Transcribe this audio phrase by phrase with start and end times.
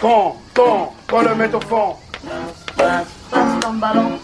[0.00, 1.96] Quand, quand, quand le met au fond.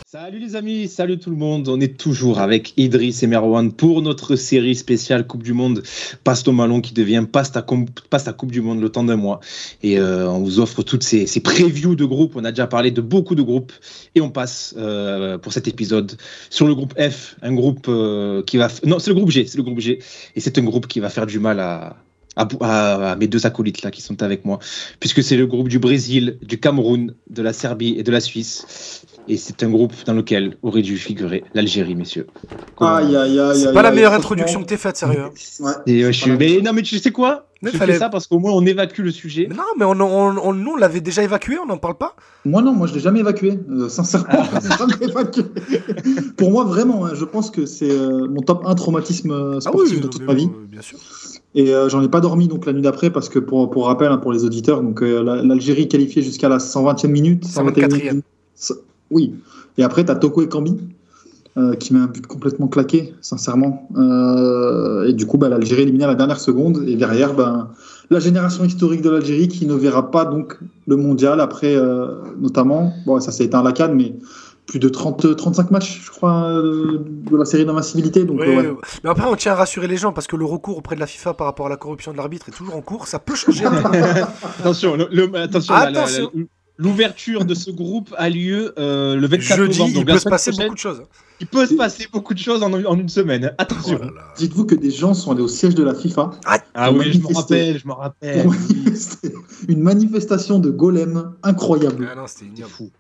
[0.07, 1.69] Salut les amis, salut tout le monde.
[1.69, 5.83] On est toujours avec Idriss et Merwan pour notre série spéciale Coupe du Monde
[6.23, 9.41] Passe ton ballon qui devient passe ta Coupe du Monde le temps d'un mois.
[9.83, 12.37] Et euh, on vous offre toutes ces, ces, previews de groupes.
[12.37, 13.73] On a déjà parlé de beaucoup de groupes.
[14.15, 16.17] Et on passe euh, pour cet épisode
[16.51, 18.69] sur le groupe F, un groupe euh, qui va.
[18.85, 19.99] Non, c'est le groupe G, c'est le groupe G.
[20.37, 21.97] Et c'est un groupe qui va faire du mal à,
[22.37, 24.59] à, mes deux acolytes là qui sont avec moi,
[25.01, 29.05] puisque c'est le groupe du Brésil, du Cameroun, de la Serbie et de la Suisse.
[29.27, 32.27] Et c'est un groupe dans lequel aurait dû figurer l'Algérie, messieurs.
[32.79, 35.31] Aïe, aïe, aïe, c'est pas la meilleure introduction que t'es faite, sérieux.
[35.61, 35.73] Ouais.
[35.87, 37.47] Et, je Mais non, mais tu sais quoi?
[37.73, 39.49] Je fais ça parce qu'au moins on évacue le sujet.
[39.49, 42.15] non, mais on, on, nous on l'avait déjà évacué, on n'en parle pas.
[42.45, 44.45] Moi non, moi je l'ai jamais évacué, euh, sincèrement.
[44.79, 45.45] jamais évacué.
[46.37, 49.61] Pour moi vraiment, hein, je pense que c'est euh, mon top 1 traumatisme euh, ah
[49.61, 50.51] sportif de toute ma vie.
[50.69, 50.99] bien sûr.
[51.57, 54.19] Et j'en ai pas dormi donc la nuit d'après parce que pour, pour rappel hein,
[54.19, 58.23] pour les auditeurs, donc l'Algérie qualifiée jusqu'à la 120e minute, 124e.
[59.11, 59.35] Oui.
[59.79, 60.49] Et après, tu as Toko et
[61.57, 63.89] euh, qui met un but complètement claqué, sincèrement.
[63.97, 66.83] Euh, et du coup, bah, l'Algérie éliminée à la dernière seconde.
[66.89, 67.71] Et derrière, ben,
[68.11, 70.59] la génération historique de l'Algérie qui ne verra pas donc
[70.89, 72.09] le mondial après, euh,
[72.41, 74.15] notamment, bon, ça s'est éteint à la canne, mais
[74.67, 78.25] plus de 30, 35 matchs, je crois, de la série d'invincibilité.
[78.25, 81.01] Donc, Mais après, on tient à rassurer les gens parce que le recours auprès de
[81.01, 83.07] la FIFA par rapport à la corruption de l'arbitre est toujours en cours.
[83.07, 83.65] Ça peut changer.
[84.61, 86.31] attention, le, attention, attention.
[86.77, 89.99] L'ouverture de ce groupe a lieu euh, le 24 Jeudi, novembre.
[90.01, 91.03] il peut se passer beaucoup de choses.
[91.41, 93.55] Il peut se passer beaucoup de choses en, une semaine.
[93.59, 94.01] Attention.
[94.03, 96.33] Oh Dites-vous que des gens sont allés au siège de la FIFA.
[96.45, 98.49] Ah, ah oui, je me rappelle, je me rappelle.
[99.69, 102.09] une manifestation de golem incroyable.
[102.11, 102.91] Ah non, c'était fou.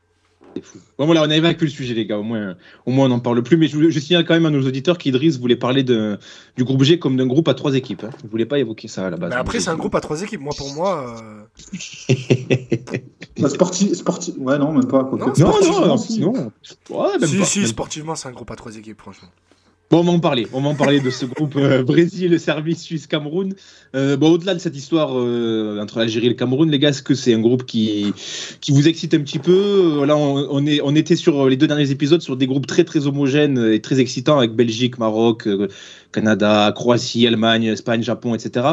[0.98, 3.20] Bon voilà, on a évacué le sujet les gars, au moins, au moins on n'en
[3.20, 3.56] parle plus.
[3.56, 6.18] Mais je, je, signale quand même à nos auditeurs qu'Idriss voulait parler de,
[6.56, 8.04] du groupe G comme d'un groupe à trois équipes.
[8.04, 8.10] Hein.
[8.22, 9.30] Il ne voulait pas évoquer ça à la base.
[9.30, 10.40] Mais après c'est un groupe à trois équipes.
[10.40, 11.16] Moi pour moi.
[11.20, 11.76] Euh...
[13.40, 15.04] bah, sportif, sportif, ouais non même pas.
[15.04, 15.18] Quoi.
[15.18, 16.32] Non, non, non, si, non.
[16.90, 19.28] Ouais, même si, pas, si sportivement c'est un groupe à trois équipes franchement.
[19.90, 20.46] Bon, on va en parler.
[20.52, 23.54] On va en parler de ce groupe euh, Brésil, Serbie, Suisse, Cameroun.
[23.94, 27.02] Euh, bon, au-delà de cette histoire euh, entre l'Algérie et le Cameroun, les gars, est-ce
[27.02, 28.12] que c'est un groupe qui,
[28.60, 30.04] qui vous excite un petit peu?
[30.06, 32.84] Là, on, on, est, on était sur les deux derniers épisodes sur des groupes très
[32.84, 35.46] très homogènes et très excitants avec Belgique, Maroc,
[36.12, 38.66] Canada, Croatie, Allemagne, Espagne, Japon, etc.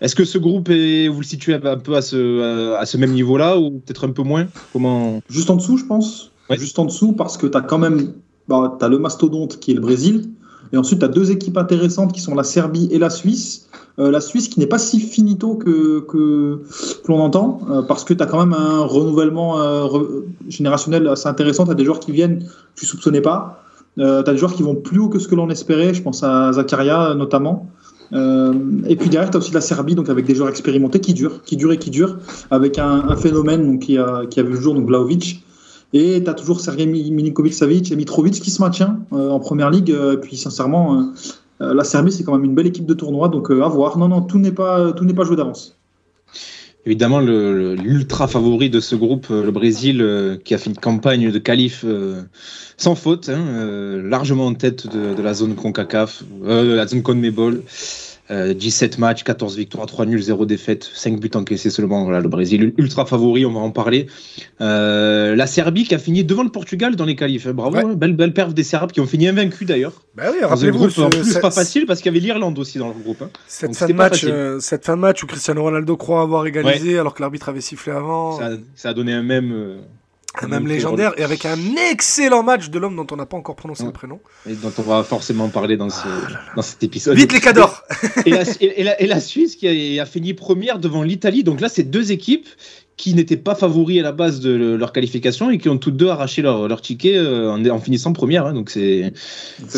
[0.00, 3.12] Est-ce que ce groupe est, vous le situez un peu à ce, à ce même
[3.12, 4.46] niveau-là ou peut-être un peu moins?
[4.72, 5.20] Comment?
[5.28, 6.30] Juste en dessous, je pense.
[6.50, 8.12] Juste en dessous parce que tu as quand même
[8.48, 10.30] bah, as le mastodonte qui est le Brésil
[10.74, 13.68] et ensuite, tu as deux équipes intéressantes qui sont la Serbie et la Suisse.
[14.00, 16.62] Euh, la Suisse qui n'est pas si finito que, que,
[17.06, 21.64] l'on entend, euh, parce que tu as quand même un renouvellement euh, générationnel assez intéressant.
[21.64, 23.62] Tu as des joueurs qui viennent que tu soupçonnais pas.
[23.96, 25.94] tu as des joueurs qui vont plus haut que ce que l'on espérait.
[25.94, 27.68] Je pense à Zakaria notamment.
[28.12, 31.44] et puis derrière, tu as aussi la Serbie, donc avec des joueurs expérimentés qui durent,
[31.44, 32.18] qui durent et qui durent,
[32.50, 35.44] avec un, phénomène donc, qui, a, qui a vu le jour, donc Vlaovic,
[35.94, 39.92] et tu as toujours Sergei Milinkovic-Savic et Mitrovic qui se maintient euh, en première ligue.
[39.92, 41.12] Euh, puis sincèrement,
[41.60, 43.28] euh, la Serbie, c'est quand même une belle équipe de tournoi.
[43.28, 43.96] Donc à voir.
[43.96, 45.76] Non, non, tout n'est pas, pas joué d'avance.
[46.84, 51.82] Évidemment, l'ultra favori de ce groupe, le Brésil, qui a fait une campagne de qualif
[52.76, 57.62] sans faute, hein, largement en tête de, la zone CONCACAF, de la zone CONMEBOL.
[58.30, 62.04] 17 euh, matchs, 14 victoires, 3 nuls, 0 défaites, 5 buts encaissés seulement.
[62.04, 64.06] Voilà, le Brésil ultra favori, on va en parler.
[64.60, 67.46] Euh, la Serbie qui a fini devant le Portugal dans les qualifs.
[67.48, 67.94] Bravo, hein.
[67.94, 70.02] belle, belle perf des Serbes qui ont fini invaincus d'ailleurs.
[70.14, 71.00] Bah oui, rappelez-vous.
[71.02, 73.20] En plus, pas facile parce qu'il y avait l'Irlande aussi dans le groupe.
[73.20, 73.30] Hein.
[73.46, 76.98] Cette, fin de match, euh, cette fin de match où Cristiano Ronaldo croit avoir égalisé
[76.98, 78.38] alors que l'arbitre avait sifflé avant.
[78.38, 79.80] Ça, ça a donné un même
[80.42, 81.58] même légendaire et avec un
[81.90, 84.20] excellent match de l'homme dont on n'a pas encore prononcé le prénom.
[84.48, 87.16] Et dont on va forcément parler dans, ce, ah dans cet épisode.
[87.16, 87.82] Vite les cadors
[88.26, 91.44] et, la, et, la, Suisse qui a, a fini première devant l'Italie.
[91.44, 92.48] Donc là, c'est deux équipes
[92.96, 96.08] qui n'étaient pas favoris à la base de leur qualification et qui ont toutes deux
[96.08, 98.46] arraché leur, leur ticket euh, en, finissant première.
[98.46, 98.54] Hein.
[98.54, 99.12] donc c'est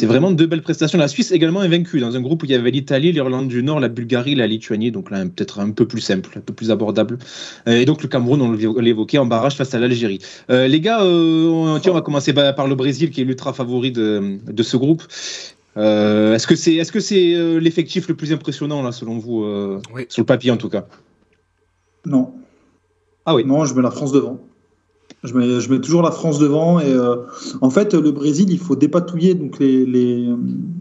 [0.02, 0.98] vraiment deux belles prestations.
[0.98, 3.62] La Suisse également est vaincue dans un groupe où il y avait l'Italie, l'Irlande du
[3.62, 4.90] Nord, la Bulgarie, la Lituanie.
[4.90, 7.18] Donc là, peut-être un peu plus simple, un peu plus abordable.
[7.68, 10.18] Euh, et donc le Cameroun, on l'évoquait, en barrage face à l'Algérie.
[10.50, 13.92] Euh, les gars, on, tiens, on va commencer par le Brésil qui est l'ultra favori
[13.92, 15.02] de, de ce groupe.
[15.76, 19.44] est-ce que c'est est -ce c'est l'effectif le plus impressionnant là selon vous
[20.08, 20.86] sur le papier en tout cas?
[22.04, 22.32] Non.
[23.26, 23.44] Ah oui.
[23.44, 24.38] Non, je mets la France devant.
[25.24, 26.78] Je mets, je mets toujours la France devant.
[26.78, 27.16] Et euh,
[27.60, 29.34] en fait, le Brésil, il faut dépatouiller.
[29.34, 30.28] Donc les, les...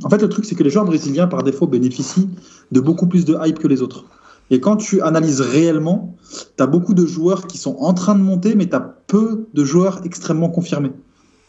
[0.03, 2.30] En fait, le truc, c'est que les joueurs brésiliens, par défaut, bénéficient
[2.71, 4.06] de beaucoup plus de hype que les autres.
[4.51, 6.15] Et quand tu analyses réellement,
[6.56, 9.47] tu as beaucoup de joueurs qui sont en train de monter, mais tu as peu
[9.53, 10.92] de joueurs extrêmement confirmés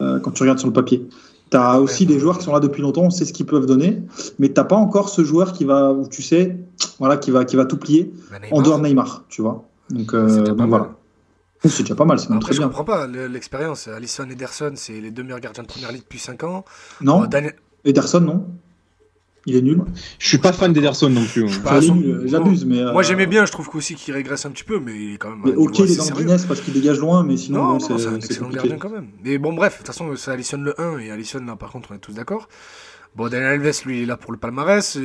[0.01, 1.07] euh, quand tu regardes sur le papier.
[1.51, 3.67] Tu as aussi des joueurs qui sont là depuis longtemps, on sait ce qu'ils peuvent
[3.67, 4.01] donner,
[4.39, 6.57] mais tu pas encore ce joueur qui va, où tu sais,
[6.99, 8.11] voilà, qui va, qui va tout plier
[8.51, 9.63] en dehors de Neymar, tu vois.
[9.89, 10.91] Donc, euh, voilà.
[11.65, 12.67] C'est déjà pas mal, c'est même Après, très je bien.
[12.67, 13.87] comprends pas le- l'expérience.
[13.87, 16.63] Alisson et Ederson, c'est les deux meilleurs gardiens de première ligue depuis 5 ans.
[17.01, 18.47] Non, Daniel- Ederson, non
[19.49, 19.81] Il est nul.
[20.19, 21.45] Je suis pas fan d'Ederson non plus.
[21.45, 21.51] hein.
[21.63, 22.79] Bah, Enfin, son- nul, J'abuse, mais.
[22.79, 25.17] euh, Moi j'aimais bien, je trouve qu'aussi qu'il régresse un petit peu, mais il est
[25.17, 25.39] quand même.
[25.45, 26.15] mais ok, il est dans.
[26.17, 28.67] Guinness parce qu'il dégage loin, mais sinon, Non, c'est c'est un excellent compliqué.
[28.67, 29.07] gardien quand même.
[29.23, 31.91] Mais bon, bref, de toute façon, c'est Alisson le 1 et Alisson là, par contre,
[31.91, 32.49] on est tous d'accord.
[33.17, 34.95] Bon, Daniel Alves, lui, il est là pour le palmarès.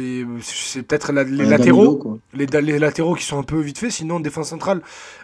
[0.43, 2.19] C'est peut-être la- les latéraux.
[2.35, 4.83] Les, les latéraux qui sont un peu vite faits, sinon défense centrale,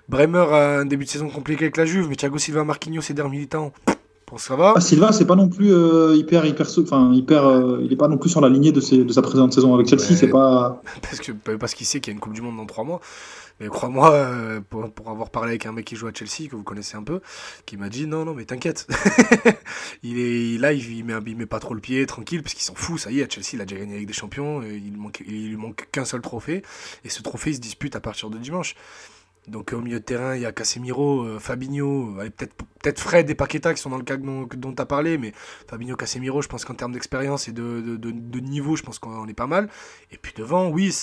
[0.09, 3.13] Bremer a un début de saison compliqué avec la Juve, mais Thiago Silva, Marquinhos et
[3.13, 3.73] Der Militant,
[4.31, 4.73] bon ça va.
[4.77, 8.09] Ah, Silva, c'est pas non plus euh, hyper, hyper, enfin hyper, euh, il est pas
[8.09, 10.09] non plus sur la lignée de, ses- de sa précédente saison avec Chelsea.
[10.11, 10.17] Ouais.
[10.17, 10.81] C'est pas.
[11.03, 13.01] parce que parce qu'il sait qu'il y a une Coupe du Monde dans trois mois.
[13.61, 16.57] Mais crois-moi, euh, pour, pour avoir parlé avec un mec qui joue à Chelsea, que
[16.57, 17.21] vous connaissez un peu,
[17.67, 18.87] qui m'a dit non, non, mais t'inquiète.
[20.03, 22.63] il est là, il, il met, il met pas trop le pied, tranquille, parce qu'il
[22.63, 23.01] s'en fout.
[23.01, 24.63] Ça y est, à Chelsea, il a déjà gagné avec des champions.
[24.63, 26.63] il, manque, il lui manque qu'un seul trophée.
[27.05, 28.75] Et ce trophée, il se dispute à partir de dimanche.
[29.49, 33.29] Donc au milieu de terrain, il y a Casemiro, euh, Fabinho, euh, peut-être peut-être Fred
[33.29, 35.33] et Paqueta qui sont dans le cas dont, tu as parlé, mais
[35.69, 39.47] Fabinho, Casemiro, je pense qu'en termes d'expérience et de, niveau, je pense qu'on est pas
[39.47, 39.69] mal.
[40.13, 40.95] Et puis devant, oui,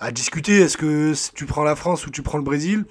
[0.00, 2.86] à discuter, est-ce que tu prends la France ou tu prends le Brésil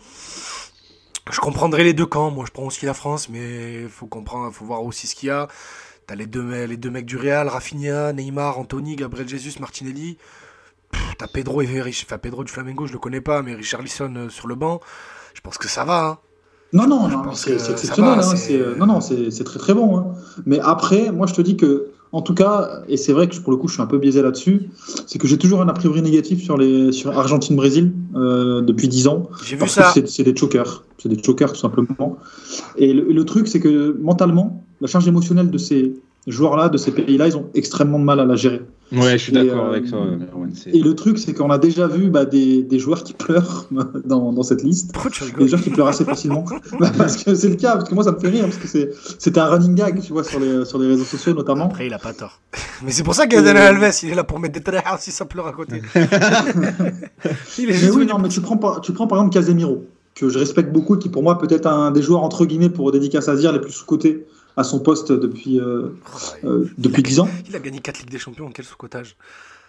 [1.31, 4.66] Je comprendrai les deux camps, moi je prends aussi la France, mais faut comprendre, faut
[4.66, 5.48] voir aussi ce qu'il y a.
[6.08, 10.18] T'as les deux, les deux mecs du Real, Rafinha, Neymar, Anthony, Gabriel Jesus, Martinelli.
[11.18, 14.30] T'as Pedro et Rich- enfin Pedro du Flamengo, je le connais pas, mais Richarlison euh,
[14.30, 14.80] sur le banc.
[15.33, 16.06] Je pense que ça va.
[16.06, 16.18] hein.
[16.74, 18.12] Non, non, c'est exceptionnel.
[18.19, 19.97] va, hein, non, non, c'est très très bon.
[19.97, 20.07] hein.
[20.45, 23.51] Mais après, moi je te dis que, en tout cas, et c'est vrai que pour
[23.51, 24.69] le coup je suis un peu biaisé là-dessus,
[25.07, 29.07] c'est que j'ai toujours un a priori négatif sur, les, sur Argentine-Brésil euh, depuis 10
[29.07, 29.30] ans.
[29.44, 29.92] J'ai vu ça.
[29.94, 30.83] c'est- c'est des chokers.
[30.97, 32.18] C'est des chokers tout simplement.
[32.77, 35.94] Et le, le truc, c'est que mentalement, la charge émotionnelle de ces
[36.31, 38.62] joueurs-là, de ces pays-là, ils ont extrêmement de mal à la gérer.
[38.92, 40.51] Ouais, je suis Et, d'accord euh, avec toi, Merwan.
[40.54, 43.68] c'est- Et le truc, c'est qu'on a déjà vu bah, des, des joueurs qui pleurent
[44.06, 44.92] dans, dans cette liste.
[44.94, 46.45] Pourquoi tu Des joueurs qui pleurent assez facilement.
[46.80, 48.68] Bah, parce que c'est le cas, parce que moi ça me fait rire, parce que
[48.68, 51.66] c'est- c'était un running gag, tu vois, sur les, sur les réseaux sociaux notamment.
[51.66, 52.39] Après, il a pas tort.
[52.83, 55.12] Mais c'est pour ça a Daniel Alves, il est là pour mettre des tryhards si
[55.12, 55.81] ça pleure à côté.
[57.57, 60.30] il est Mais oui, non, mais tu prends, par, tu prends par exemple Casemiro, que
[60.30, 63.28] je respecte beaucoup, qui pour moi peut être un des joueurs entre guillemets pour dédicace
[63.30, 64.25] à dire les plus sous-cotés
[64.57, 65.90] à son poste depuis, euh,
[66.44, 67.28] Oh, euh, depuis 10 ans.
[67.50, 69.16] Il a gagné 4 Ligues des Champions, quel sous-cotage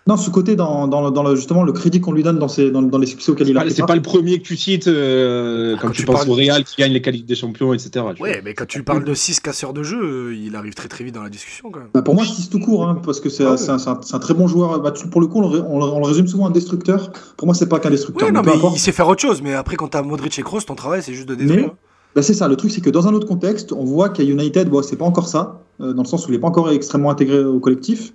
[0.07, 2.71] Non, sous-côté dans, dans, le- dans le, justement le crédit qu'on lui donne dans, ses,
[2.71, 4.87] dans, dans les succès auxquels il a Ah, C'est pas le premier que tu cites
[4.87, 7.35] euh, Ah, quand quand tu tu penses parles- au Real qui gagne les qualités des
[7.35, 8.05] champions, etc.
[8.21, 11.15] Ouais, mais quand tu parles de 6 casseurs de jeu, il arrive très très vite
[11.17, 11.89] dans la discussion quand même.
[11.93, 13.57] Bah, pour moi, c'est tout court, hein, parce que c'est Ah ouais.
[13.57, 13.71] c'est
[14.15, 14.79] un, très bon joueur.
[14.81, 17.11] Bah, tu- pour le coup, on le, on le- on le résume souvent un destructeur.
[17.37, 18.29] Pour moi, c'est pas qu'un destructeur.
[18.29, 19.43] Ouais, non, mais il sait faire autre chose.
[19.43, 21.65] Mais après, quand t'as Modric et Kroos, ton travail, c'est juste de détruire.
[21.67, 21.73] Mais-
[22.17, 24.69] Bah, c'est ça, le truc c'est que dans un autre contexte, on voit qu'à United,
[24.71, 27.11] bon, c'est pas encore ça, euh, dans le sens où il n'est pas encore extrêmement
[27.11, 28.13] intégré au collectif,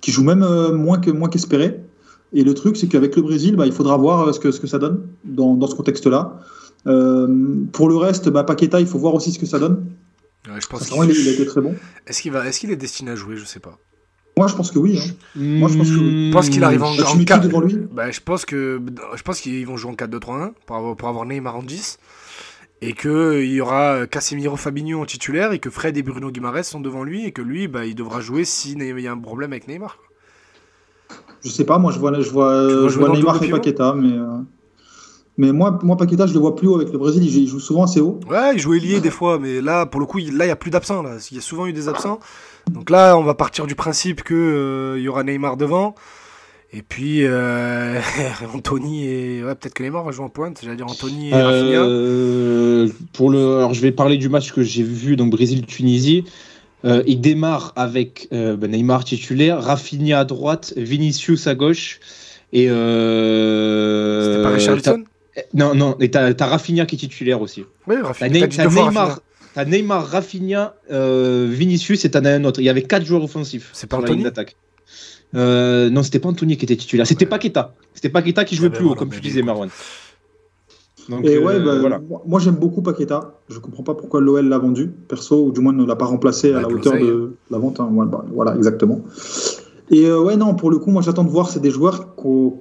[0.00, 1.80] qui joue même euh, moins que moins qu'espéré.
[2.32, 4.58] Et le truc c'est qu'avec le Brésil, bah, il faudra voir euh, ce que, ce
[4.60, 6.40] que ça donne dans, dans ce contexte-là.
[6.88, 7.28] Euh,
[7.72, 9.86] pour le reste, bah, Paqueta, il faut voir aussi ce que ça donne.
[10.48, 11.74] Ouais, je pense qu'il- il a été très bon.
[12.06, 12.46] Est-ce qu'il va...
[12.48, 13.36] est, qu'il est destiné à jouer?
[13.36, 13.78] Je sais pas.
[14.38, 14.98] Moi, je pense que oui.
[14.98, 15.12] hein.
[15.36, 17.42] Moi, je pense que- Je pense qu'il arrive en, Bah, tu en mets qui 4.
[17.46, 18.80] devant lui Bah, je pense que
[19.16, 21.98] je pense qu'ils vont jouer en 4-2-3-1 pour avoir, pour avoir Neymar en 10
[22.82, 26.64] et que il y aura Casemiro Fabinho en titulaire et que Fred et Bruno Guimaraes
[26.64, 29.52] sont devant lui et que lui bah, il devra jouer s'il y a un problème
[29.52, 29.98] avec Neymar.
[31.44, 34.38] Je sais pas, moi je vois, je je Neymar et Paqueta, mais, euh,
[35.38, 37.84] mais moi, moi, Paqueta, je le vois plus haut avec le Brésil, il joue- souvent
[37.84, 38.18] assez haut.
[38.28, 40.52] Ouais, il joue ailier des fois, mais là, pour le coup, il- là, il n'y
[40.52, 41.02] a plus d'absents.
[41.02, 41.18] Là.
[41.30, 42.18] Il y a souvent eu des absents.
[42.70, 45.94] Donc là, on va partir du principe qu'il y aura Neymar devant.
[46.76, 47.98] Et puis, euh,
[48.54, 49.42] Anthony et.
[49.42, 50.60] Ouais, peut-être que Neymar va jouer en pointe.
[50.62, 51.80] J'allais dire Anthony et Rafinha.
[51.80, 56.24] Euh, pour le, alors je vais parler du match que j'ai vu, donc Brésil-Tunisie.
[56.84, 61.98] Euh, il démarre avec euh, ben, Neymar titulaire, Rafinha à droite, Vinicius à gauche.
[62.52, 65.02] Et C'était pas Richarlison
[65.34, 67.64] t'as- Non, non, et t'as t'as Rafinha qui est titulaire aussi.
[67.86, 68.28] Oui, Rafinha.
[68.40, 69.18] T'as dit Neymar, Rafinha.
[69.54, 72.60] t'as Neymar, Rafinha, Vinicius et t'en as un autre.
[72.60, 73.70] Il y avait quatre joueurs offensifs.
[73.72, 74.56] C'est pas Anthony d'attaque.
[75.34, 77.06] Euh, non, c'était pas Anthony qui était titulaire.
[77.06, 77.30] C'était Ouais.
[77.30, 77.74] Paqueta.
[77.94, 79.42] C'était Paqueta qui jouait Ah ben plus haut, comme ben tu disais.
[79.42, 79.68] Marwan.
[81.08, 82.00] Donc, Et euh, ouais, bah, voilà.
[82.26, 83.34] moi, j'aime beaucoup Paqueta.
[83.48, 86.50] Je comprends pas pourquoi l'OL l'a vendu, perso, ou du moins ne l'a pas remplacé
[86.52, 87.78] Bah, à la avec hauteur de la vente.
[87.80, 87.88] hein.
[87.92, 89.00] Ouais, bah, voilà, exactement.
[89.90, 91.48] Et euh, ouais, non, pour le coup, moi j'attends de voir.
[91.48, 92.58] C'est des joueurs qu'on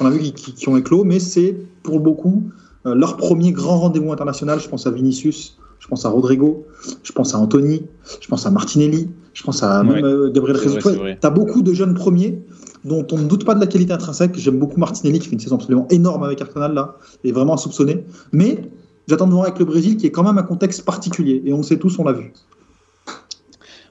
[0.00, 2.42] a vu qui, qui- qui ont éclos, mais c'est pour beaucoup
[2.86, 4.60] euh, leur premier grand rendez-vous international.
[4.60, 6.66] Je pense à Vinicius, je pense à Rodrigo,
[7.02, 7.86] je pense à Anthony,
[8.20, 9.96] je pense à Martinelli, je pense à Ouais.
[9.96, 11.18] même euh, Gabriel vrai.
[11.20, 12.38] Tu as beaucoup de jeunes premiers
[12.84, 14.32] dont on ne doute pas de la qualité intrinsèque.
[14.36, 17.56] J'aime beaucoup Martinelli qui fait une saison absolument énorme avec Arsenal là, et vraiment à
[17.58, 18.04] soupçonner.
[18.32, 18.62] Mais
[19.08, 21.58] j'attends de voir avec le Brésil qui est quand même un contexte particulier, et on
[21.58, 22.32] le sait tous, on l'a vu.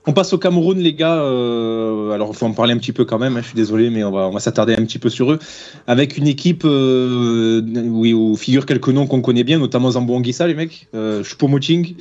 [0.05, 1.23] On passe au Cameroun, les gars.
[1.23, 3.37] Euh, alors, il faut en parler un petit peu quand même.
[3.37, 5.39] hein, je suis désolé, mais on va, on va s'attarder un petit peu sur eux.
[5.87, 10.55] Avec une équipe euh, où figurent quelques noms qu'on connaît bien, notamment Zambo Anguissa, les
[10.55, 10.89] mecs.
[10.93, 11.95] Euh, Choupo-Moting.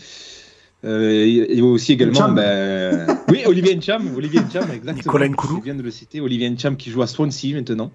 [0.84, 4.94] Euh, et et aussi également, ben, oui, Olivier Ncham, Olivier Ncham, exactement.
[4.96, 5.58] Nicolas Nkoulou.
[5.58, 7.92] Je viens de le citer, Olivier Ncham qui joue à Swansea maintenant.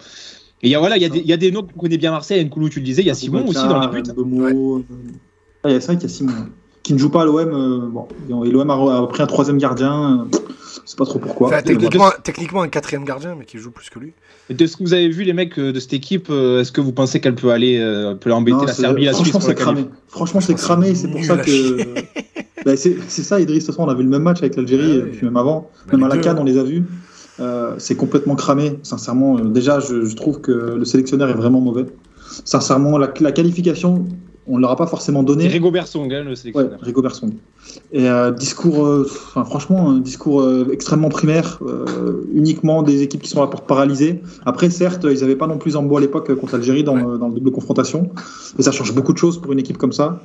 [0.62, 1.80] Et il y a, voilà, il y, a des- il y a des noms qu'on
[1.80, 4.04] connaît bien Marseille, Nkoulou, tu le disais, il y a Simon aussi dans les buts.
[4.48, 4.80] Euh,
[5.64, 6.34] ah, il y a- c'est vrai qu'il y a Simon
[6.84, 7.50] qui ne joue pas à l'OM.
[7.54, 8.08] euh, bon,
[8.46, 10.28] et l'OM a, a pris un troisième gardien.
[10.34, 10.38] euh,
[10.86, 11.48] c'est pas trop pourquoi.
[11.48, 14.14] Enfin, techniquement, techniquement, un quatrième gardien, mais qui joue plus que lui.
[14.50, 16.72] Et De ce que vous avez vu, les mecs euh, de cette équipe, euh, est-ce
[16.72, 19.48] que vous pensez qu'elle peut aller, euh, peut embêter Non, la Serbie, la Suisse Franchement,
[19.48, 19.86] c'est cramé.
[20.08, 20.96] Franchement, c'est cramé.
[20.96, 21.78] c'est C'est pour ça que.
[22.66, 23.64] Bah, c'est c'est ça, Idriss.
[23.64, 25.38] De toute façon, on a vu le même match avec l'Algérie, Ah et puis même
[25.38, 25.70] avant.
[25.86, 26.42] Bah, même à la deux, Cannes, hein.
[26.42, 26.84] on les a vus.
[27.40, 28.80] Euh, c'est complètement cramé.
[28.84, 31.86] Sincèrement, déjà, je, je trouve que le sélectionneur est vraiment mauvais.
[32.44, 34.06] Sincèrement, la, la qualification,
[34.48, 35.48] on ne l'aura pas forcément C'est donnée.
[35.48, 36.80] Rigo Bersong, hein, le Ouais, sélectionneur.
[36.82, 37.34] Rigo Bersong.
[37.92, 41.60] Et euh, discours, euh, enfin, franchement, un discours euh, extrêmement primaire,
[42.34, 44.22] uniquement des équipes qui sont à la porte paralysée.
[44.46, 47.04] Après, certes, ils n'avaient pas non plus Zambo à l'époque contre l'Algérie dans, Ouais.
[47.04, 48.10] le- dans le double confrontation.
[48.58, 50.22] Et ça change beaucoup de choses pour une équipe comme ça.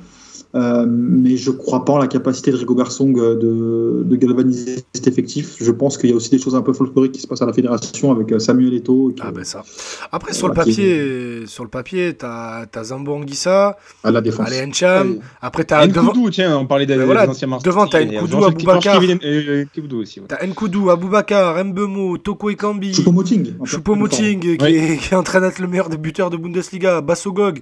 [0.55, 4.83] Euh, mais je crois pas en la capacité de Rigo Bersong euh, de, de galvaniser
[4.93, 5.55] cet effectif.
[5.59, 7.47] Je pense qu'il y a aussi des choses un peu folkloriques qui se passent à
[7.47, 9.13] la fédération avec euh, Samuel Eto'o.
[9.19, 9.63] Ah ben ça.
[10.11, 14.21] Après, sur le Voilà, qui papier, sur le papier, t'as as Zambo Anguissa, à la
[14.21, 14.47] défense.
[14.47, 15.11] allez Ncham.
[15.13, 15.19] Ouais.
[15.41, 17.71] Après, t'as devant, Nkoudou, tiens, on parlait des, Ben voilà, des anciens Marseillais.
[17.71, 20.19] devant, t'as Nkoudou, euh, Nkoudou aussi.
[20.19, 20.27] ouais.
[20.29, 23.53] t'as Nkoudou, Aboubakar, Mbemo, Toko Ekambi, Choupo-Moting.
[23.65, 27.61] Choupo-Moting, qui, est, qui est en train d'être le meilleur des buteurs de Bundesliga, Bassogog.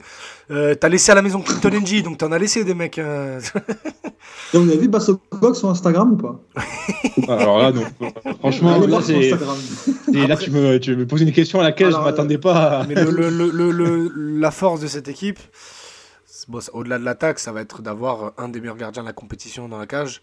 [0.52, 3.00] Euh, t'as laissé à la maison Clinton NG, donc t'en as laissé des mecs.
[3.00, 3.38] hein.
[4.54, 6.40] Et vous avez vu Bassogog sur Instagram ou pas?
[7.30, 7.84] Alors là, non.
[8.40, 9.56] Franchement, là, c'est- Instagram.
[10.12, 12.80] c'est- là, tu me, tu me poses une question à laquelle Alors, je m'attendais pas.
[12.82, 15.40] à- Mais le, le- le- la force de cette équipe,
[16.50, 19.70] bon, au-delà de l'attaque, ça va être d'avoir un des meilleurs gardiens de la compétition
[19.70, 20.22] dans la cage.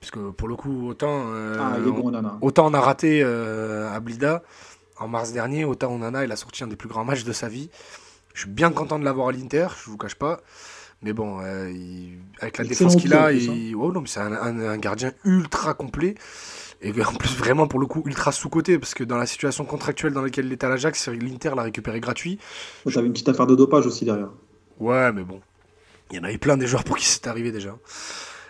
[0.00, 2.12] Puisque pour le coup, autant, euh, Ah, on, bon,
[2.42, 4.42] autant on a raté euh, à Blida
[5.00, 7.48] en mars dernier, autant Onana il a sorti un des plus grands matchs de sa
[7.48, 7.70] vie.
[8.34, 10.40] Je suis bien content de l'avoir à l'Inter, je vous cache pas.
[11.02, 13.74] Mais bon, euh, il- avec la Excellent défense qu'il a, il...
[13.76, 16.14] oh non, mais c'est un, un- un gardien ultra complet.
[16.82, 18.78] Et en plus, vraiment, pour le coup, ultra sous-côté.
[18.78, 22.00] Parce que dans la situation contractuelle dans laquelle il était à l'Ajax, l'Inter l'a récupéré
[22.00, 22.38] gratuit.
[22.84, 24.30] Oh, T'avais une petite affaire de dopage aussi derrière.
[24.80, 25.40] Ouais, mais bon.
[26.10, 27.76] Il y en avait plein des joueurs pour qui c'est arrivé déjà.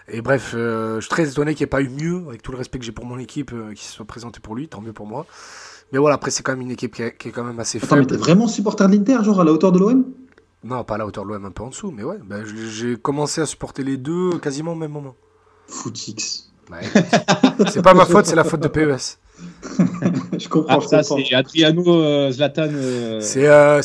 [0.09, 2.53] Et bref, euh, je suis très étonné qu'il n'y ait pas eu mieux, avec tout
[2.53, 4.81] le respect que j'ai pour mon équipe, euh, qui se soit présenté pour lui, tant
[4.81, 5.27] mieux pour moi.
[5.93, 7.79] Mais voilà, après, c'est quand même une équipe qui est, qui est quand même assez
[7.79, 8.13] Attends, mais faible.
[8.13, 10.05] t'es vraiment supporter de l'Inter, genre à la hauteur de l'OM
[10.65, 12.19] Non, pas à la hauteur de l'OM, un peu en dessous, mais ouais.
[12.25, 15.15] ben, j'ai commencé à supporter les deux quasiment au même moment.
[15.69, 16.51] Footix.
[16.71, 16.81] Ouais,
[17.71, 19.19] c'est pas ma faute, c'est la faute de PES.
[20.39, 22.69] je comprends, Ah, je ça, c'est Adriano euh, Zlatan.
[22.73, 23.81] euh, C'est, euh,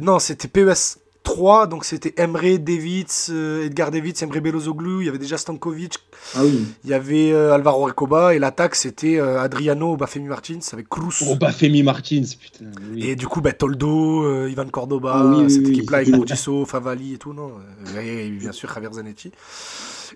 [0.00, 5.08] non, c'était PES 3, donc c'était Emre Davids, euh, Edgar Davids, Emre Belozoglu, il y
[5.08, 5.98] avait déjà Stankovic,
[6.34, 6.64] Ah oui.
[6.84, 11.14] il y avait euh, Alvaro Recoba, et l'attaque c'était euh, Adriano Bafemi Martins avec Cruz.
[11.28, 12.66] Oh, Bafemi Martins, putain.
[12.92, 13.06] oui.
[13.06, 16.14] Et du coup, bah, Toldo, euh, Ivan Cordoba, Ah oui, cette oui, équipe-là avec oui.
[16.16, 17.52] Bourdisso, Favali et tout, non
[18.00, 19.30] Et bien sûr, Javier Zanetti.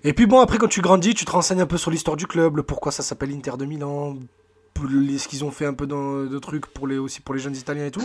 [0.03, 2.27] Et puis bon, après, quand tu grandis, tu te renseignes un peu sur l'histoire du
[2.27, 4.15] club, le pourquoi ça s'appelle Inter de Milan,
[5.17, 7.55] ce qu'ils ont fait un peu dans, de trucs pour les, aussi pour les jeunes
[7.55, 8.03] Italiens et tout.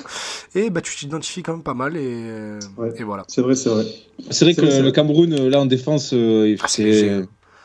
[0.55, 2.93] Et bah, tu t'identifies quand même pas mal, et, Ouais.
[2.97, 3.25] et voilà.
[3.29, 3.85] C'est vrai, c'est vrai.
[4.31, 4.93] C'est vrai que vrai, le vrai.
[4.93, 7.21] Cameroun, euh, là, en défense, euh, Ah, c'est léger.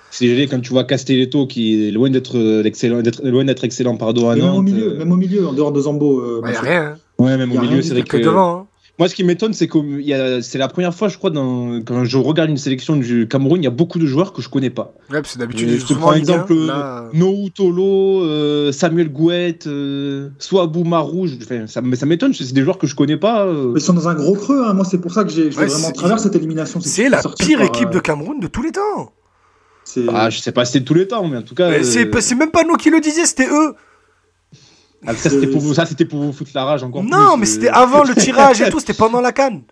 [0.09, 0.25] c'est.
[0.25, 4.29] Léger quand tu vois Castelletto qui est loin d'être euh, excellent, loin d'être excellent pardon
[4.29, 6.19] à même au milieu, même au milieu, en dehors de Zambo.
[6.21, 6.97] euh, Il n'y a rien, hein.
[7.19, 8.23] Ouais, même y au milieu, c'est vrai que que.
[8.23, 8.55] devant.
[8.61, 8.66] hein.
[8.99, 11.29] Moi, ce qui m'étonne, c'est que il y a- c'est la première fois, je crois,
[11.29, 11.81] dans...
[11.83, 14.49] quand je regarde une sélection du Cameroun, il y a beaucoup de joueurs que je
[14.49, 14.95] connais pas.
[15.11, 18.71] Ouais, parce que d'habitude, Euh, ils je te prends exemple, 1, là, Noou Tolo, euh,
[18.71, 23.17] Samuel Gouet, euh, Swabou Marou, enfin, ça, ça m'étonne, c'est des joueurs que je connais
[23.17, 23.45] pas.
[23.45, 23.71] euh.
[23.73, 24.63] Mais Ils sont dans un gros creux.
[24.65, 24.73] hein.
[24.73, 26.79] Moi, c'est pour ça que j'ai je vais Ouais, vraiment c'est- travers cette élimination.
[26.81, 29.11] C'est la pire par, équipe euh, de Cameroun de tous les temps.
[29.83, 31.69] c'est- Ah, je sais pas si c'est de tous les temps, mais en tout cas.
[31.69, 33.75] Mais euh, C'est c'est même pas nous qui le disaient, c'était eux.
[35.07, 37.39] Ah, ça, c'était pour vous, ça, c'était pour vous foutre la rage encore Non, plus,
[37.39, 37.51] mais euh.
[37.51, 39.63] c'était avant le tirage et tout, c'était pendant la canne.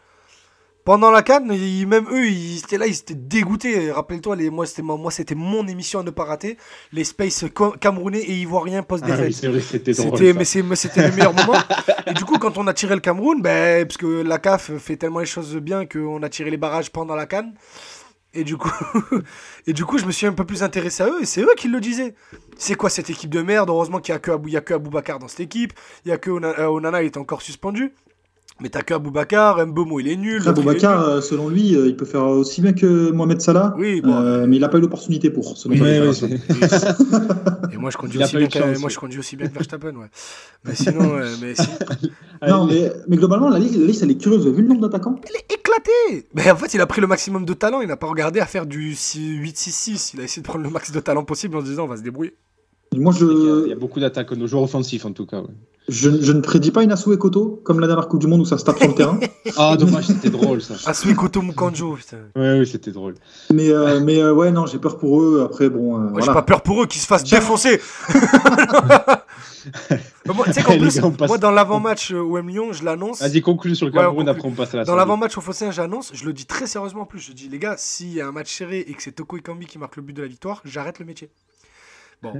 [0.84, 3.92] Pendant la canne, ils- même eux, ils étaient là, ils étaient dégoûtés.
[3.92, 6.58] Rappelle-toi, les, moi, c'était moi, moi, c'était mon émission à ne pas rater.
[6.94, 7.46] Les Space
[7.82, 9.42] camerounais et ivoiriens Ah oui, post-défaite.
[9.42, 9.94] que c'était.
[9.94, 10.34] C'était, ça.
[10.38, 11.58] mais c'est, mais c'était le meilleur moment.
[12.06, 14.96] Et du coup, quand on a tiré le Cameroun, ben, parce que la CAF fait
[14.96, 17.54] tellement les choses bien qu'on a tiré les barrages pendant la canne.
[19.68, 21.54] Et du coup, je me suis un peu plus intéressé à eux et c'est eux
[21.58, 22.16] qui le disaient.
[22.58, 23.70] C'est quoi cette équipe de merde?
[23.70, 25.74] Heureusement qu'il y a que Abou, il y que Aboubacar dans cette équipe.
[26.06, 27.94] Il y a que Ona- euh, Onana, il est encore suspendu.
[28.62, 30.38] Mais t'as que Aboubacar, Mbomo, il est nul.
[30.38, 31.10] Après, l'autre, il est Boubacar, nul.
[31.18, 33.76] euh, selon lui, euh, il peut faire aussi bien que Mohamed Salah.
[33.78, 34.14] Oui, bon.
[34.16, 35.58] euh, mais il n'a pas eu l'opportunité pour.
[35.58, 35.82] selon Oui,
[37.74, 40.08] Et moi, je conduis aussi bien chance, moi, je conduis aussi bien que Verstappen, ouais.
[40.64, 41.68] Mais sinon, euh, mais si-
[42.48, 44.48] Non, mais, mais globalement, la liste, la liste, elle est curieuse.
[44.48, 47.44] Vu le nombre d'attaquants Il est éclaté Mais en fait, il a pris le maximum
[47.46, 50.12] de talent, il n'a pas regardé à faire du 6- 8-6-6.
[50.14, 51.98] Il a essayé de prendre le max de talent possible en se disant on va
[51.98, 52.36] se débrouiller.
[52.96, 55.26] Moi, Il y a- je, il y a beaucoup d'attaques, nos joueurs offensifs en tout
[55.26, 55.42] cas.
[55.42, 55.48] ouais.
[55.88, 58.46] Je, je ne prédis pas une Inasu Koto comme la dernière Coupe du Monde où
[58.46, 59.20] ça se tape sur le terrain.
[59.58, 60.74] Ah, dommage, c'était drôle ça.
[60.88, 62.18] Asui Koto Mukanjo, putain.
[62.36, 63.14] Ouais, oui, c'était drôle.
[63.54, 65.44] Mais, euh, mais euh, ouais, non, j'ai peur pour eux.
[65.46, 67.80] Après, bon, euh, Moi, J'ai pas peur pour eux qu'ils se fassent défoncer.
[70.26, 72.50] Mais moi, tu sais qu'en Les plus, gars, on passe- moi, dans l'avant-match euh, OM
[72.50, 73.22] Lyon, je l'annonce.
[73.22, 76.12] Vas-y, conclue sur le Cameroun, après on passe à la Dans l'avant-match au Fossin, j'annonce,
[76.14, 77.20] je le dis très sérieusement en plus.
[77.20, 79.68] Je dis, les gars, s'il y a un match serré et que c'est Toko Ekambi
[79.68, 81.30] qui marque le but de la victoire, j'arrête le métier.
[82.24, 82.34] Bon,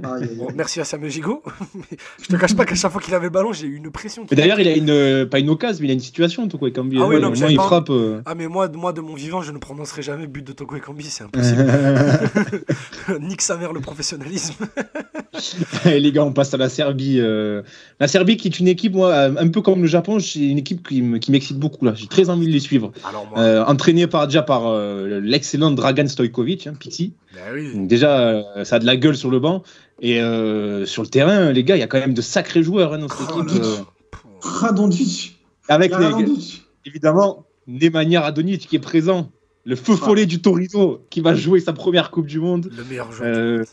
[0.56, 1.42] merci à Samuel Gigot.
[1.74, 1.82] Mais
[2.22, 4.26] je te cache pas qu'à chaque fois qu'il avait le ballon, j'ai eu une pression.
[4.30, 6.70] d'ailleurs, il a une, euh, pas une occasion, mais il a une situation, tout quoi,
[6.72, 7.90] comme Ah oui, non, mais Moi, il pas- frappe.
[7.90, 8.20] euh.
[8.26, 11.04] Ah, mais moi, moi, de mon vivant, je ne prononcerai jamais but de Toko Ekambi,
[11.04, 11.66] c'est impossible.
[13.20, 14.54] Nique sa mère le professionnalisme.
[15.86, 17.18] Et les gars, on passe à la Serbie.
[17.20, 17.62] euh.
[18.00, 20.58] La Serbie, qui est une équipe, moi, euh, un peu comme le Japon, c'est une
[20.58, 21.92] équipe qui me- qui m'excite beaucoup là.
[21.94, 22.92] J'ai très envie de les suivre.
[23.08, 27.12] Alors, moi, Euh, entraîné par déjà par euh, l'excellent Dragan Stojkovic, hein, Piti.
[27.36, 27.72] Bah oui.
[27.74, 29.62] Donc déjà, euh, ça a de la gueule sur le banc.
[30.00, 32.92] Et euh, sur le terrain, les gars, il y a quand même de sacrés joueurs
[32.94, 33.62] hein, dans cette Oh équipe.
[33.62, 33.68] là.
[33.68, 33.76] euh,
[34.40, 35.38] Radonjic.
[35.68, 36.64] avec les, Radonjic.
[36.84, 39.30] évidemment Nemanja Radonic qui est présent.
[39.64, 40.04] Le feu Ah.
[40.04, 42.70] follet du Torino qui va jouer sa première Coupe du Monde.
[42.76, 43.28] Le meilleur joueur.
[43.34, 43.66] Euh, du monde.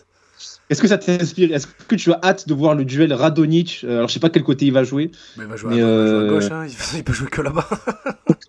[0.70, 3.98] Est-ce que ça t'inspire Est-ce que tu as hâte de voir le duel Radonic Euh,
[3.98, 5.12] Alors je sais pas quel côté il va jouer.
[5.38, 6.68] Mais il va jouer, à, il va jouer à euh, gauche, hein.
[6.96, 7.68] il, peut jouer que là-bas.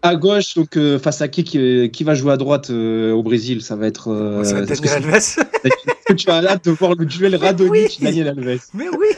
[0.02, 3.22] À gauche, donc euh, face à qui qui, qui va jouer à droite euh, au
[3.22, 4.42] Brésil Ça va être.
[4.44, 5.14] Ça va être Daniel Alves.
[5.64, 8.66] est-ce que tu as hâte de voir le duel Radonic Daniel Alves?
[8.74, 9.08] Mais oui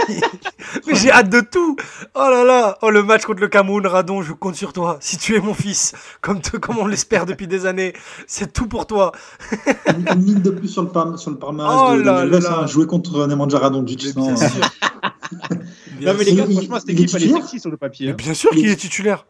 [0.86, 1.76] Mais j'ai hâte de tout
[2.14, 4.98] Oh là là Oh le match contre le Cameroun, Radon, je compte sur toi.
[5.00, 7.92] Si tu es mon fils, comme, te- comme on l'espère depuis des années,
[8.26, 9.12] c'est tout pour toi.
[10.14, 12.58] Une, ligne de plus sur le, par- sur le palmarès Oh de là là.
[12.62, 14.04] hein, jouer contre Nemanja Radonjic.
[14.16, 14.34] Mais non.
[14.34, 14.60] bien sûr.
[15.98, 18.10] Bien Non mais les gars, il- franchement, cette équipe elle est sexy sur le papier.
[18.10, 18.14] Hein.
[18.16, 19.26] bien sûr qu'il est titulaire.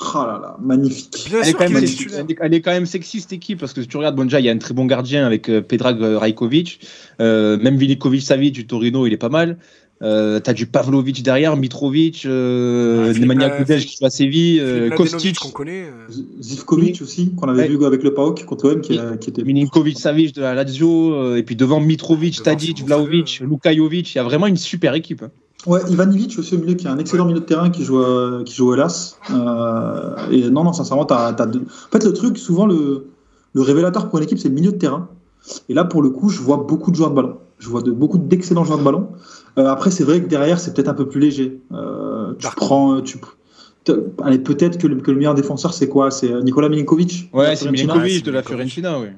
[0.00, 1.24] Oh là là, magnifique.
[1.28, 2.20] Bien Elle est, sûr quand qu'il même, est elle est- titulaire.
[2.20, 4.22] elle est- elle est quand même sexy cette équipe parce que si tu regardes, bon,
[4.24, 6.80] déjà il y a un très bon gardien avec euh, Pedrag euh, Rajkovic,
[7.20, 9.58] Euh, même Vilikovic Savic du Torino il est pas mal.
[10.00, 14.60] Euh, T'as du Pavlovic derrière, Mitrovic, euh, Ah, Nemanja euh, Gudel qui joue à Séville,
[14.60, 15.86] euh, Kostic, qu'on connaît.
[15.86, 17.68] euh, Zivkovic aussi, qu'on avait Ouais.
[17.76, 19.42] vu avec le PAOK contre l'OM, qui, qui était.
[19.42, 23.40] Milinkovic Savic de la Lazio, euh, et puis devant Mitrovic, Devant, Tadic, Vlaovic.
[23.40, 25.22] Lukajovic, il y a vraiment une super équipe.
[25.24, 25.30] hein.
[25.66, 28.42] Ouais, Ivanovic aussi au milieu, qui est un excellent milieu de terrain qui joue, à-
[28.46, 29.16] qui joue au LAS.
[29.32, 31.58] Euh, et non, non, sincèrement, t'as, t'as deux-
[31.88, 33.06] En fait, le truc, souvent, le,
[33.52, 35.08] le révélateur pour une équipe, c'est le milieu de terrain.
[35.68, 37.34] Et là, pour le coup, je vois beaucoup de joueurs de ballon.
[37.58, 39.08] Je vois de, beaucoup d'excellents joueurs de ballon.
[39.58, 41.60] Euh, après, c'est vrai que derrière, c'est peut-être un peu plus léger.
[41.72, 43.00] Euh, tu prends.
[43.00, 43.18] Tu,
[43.84, 46.10] t'as- allez, peut-être que le, que le meilleur défenseur, c'est quoi?
[46.10, 47.30] C'est euh, Nicolas Milinkovic?
[47.32, 47.70] Ouais, c'est.
[47.70, 49.08] Milinkovic de la Fiorentina, oui.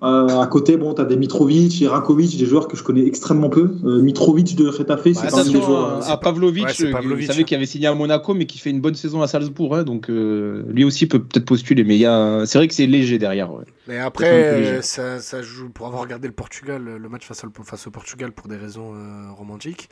[0.00, 3.48] Euh, à côté, bon, t'as des Mitrovic et Rakovic, des joueurs que je connais extrêmement
[3.48, 3.72] peu.
[3.84, 6.08] Euh, Mitrovic de Retafe, c'est quand même des Attention joueurs.
[6.08, 8.46] à, à Pavlovic, Ouais, c'est euh, Pavlovic, vous savez qu'il avait signé à Monaco, mais
[8.46, 11.82] qui fait une bonne saison à Salzbourg, hein, donc euh, lui aussi peut peut-être postuler,
[11.82, 13.52] mais il y a, c'est vrai que c'est léger derrière.
[13.52, 13.64] ouais.
[13.88, 17.24] Mais un après, euh, ça, ça joue pour avoir regardé le Portugal, euh, le match
[17.26, 19.88] face au, face au Portugal pour des raisons euh, romantiques.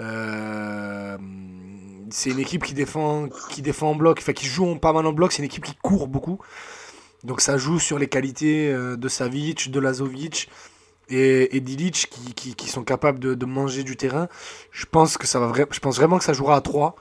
[0.00, 1.16] Euh,
[2.10, 5.12] c'est une équipe qui défend, qui défend en bloc, enfin qui joue pas mal en
[5.12, 5.32] bloc.
[5.32, 6.38] C'est une équipe qui court beaucoup.
[7.24, 10.48] Donc ça joue sur les qualités euh, de Savic, de Lazovic
[11.08, 14.28] et, et d'Ilic qui, qui, qui sont capables de, de manger du terrain.
[14.70, 16.96] Je pense que ça va vra- je pense vraiment que ça jouera à 3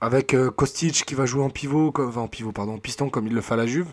[0.00, 3.10] avec euh, Kostic qui va jouer en pivot, comme- enfin en pivot pardon, en piston
[3.10, 3.88] comme il le fait à la Juve.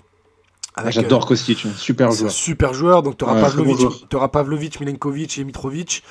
[0.78, 2.32] Ah, J'adore Kostic, hein, super joueur.
[2.32, 3.02] super joueur.
[3.02, 6.04] Donc, tu auras Ouais, très bon Pavlovic, Pavlovic, Milenkovic et Mitrovic.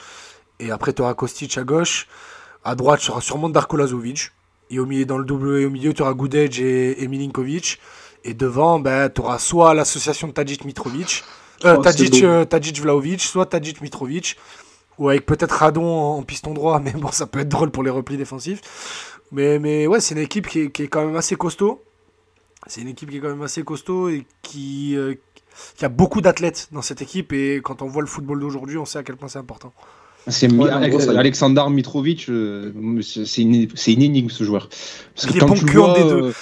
[0.59, 2.09] Et après, tu auras Kostic à gauche.
[2.65, 4.31] À droite, tu auras sûrement Darko Lazovic.
[4.71, 7.79] Et au milieu, dans le double et au milieu, tu auras Gudej et, et Milinkovic.
[8.25, 11.23] Et devant, ben, tu auras soit l'association de Tadic Mitrovic,
[11.65, 12.27] euh, Oh, beau.
[12.27, 12.45] euh,
[12.81, 14.37] Vlaovic, soit Tadic Mitrovic.
[14.99, 17.83] Ou avec peut-être Radon en, en piston droit, mais bon, ça peut être drôle pour
[17.83, 18.61] les replis défensifs.
[19.33, 21.83] Mais, mais ouais, c'est une équipe qui est, qui est quand même assez costaud.
[22.67, 25.15] C'est une équipe qui est quand même assez costaud et qui, euh,
[25.77, 27.33] qui a beaucoup d'athlètes dans cette équipe.
[27.33, 29.73] Et quand on voit le football d'aujourd'hui, on sait à quel point c'est important.
[30.27, 30.71] C'est Ouais,
[31.71, 34.69] Mitrovic, euh, c'est une, c'est une énigme ce joueur.
[35.15, 36.25] Parce Il est bon que en vois, D2.
[36.29, 36.33] euh,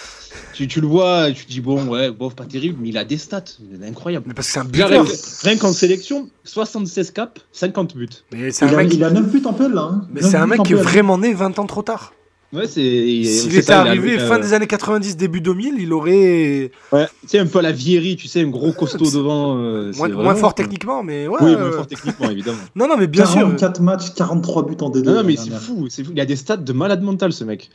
[0.54, 3.04] tu, tu le vois, tu te dis bon, ouais, bof, pas terrible, mais il a
[3.04, 4.24] des stats, c'est incroyable.
[4.28, 4.88] Mais parce que c'est un buteur.
[4.88, 5.04] Rien,
[5.42, 8.08] rien qu'en sélection, 76 caps, 50 buts.
[8.32, 9.82] Mais c'est un Il a, mec, il a 9 buts en PL là.
[9.82, 10.06] hein.
[10.12, 12.12] mais 9 c'est un mec qui est vraiment né 20 ans trop tard.
[12.52, 12.82] Ouais, c'est.
[12.82, 16.70] il- S'il était il arrivé euh, fin des années 90, début 2000, il aurait.
[16.92, 19.56] Ouais, tu sais, un peu à la Viery, tu sais, un gros costaud devant.
[19.56, 21.38] euh, Moins, fort techniquement, mais ouais.
[21.40, 22.58] Oui, euh, moins fort techniquement, évidemment.
[22.76, 23.36] Non, non, mais bien sûr.
[23.40, 25.02] 44 matchs, 43 buts en D2.
[25.02, 26.12] Non, non, mais c'est fou, c'est fou.
[26.14, 27.70] Il a des stats de malade mental, ce mec.